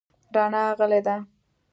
[0.35, 1.15] رڼا غلې ده.